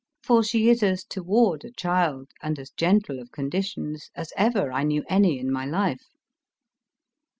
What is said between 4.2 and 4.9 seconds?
ever I